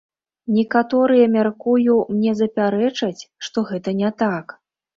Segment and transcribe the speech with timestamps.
[0.53, 4.59] Некаторыя, мяркую, мне запярэчаць, што гэта не так.